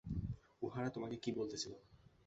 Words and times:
উহারা 0.61 0.89
তোমাকে 0.89 1.15
কী 1.17 1.29
বলিতেছিল? 1.31 1.73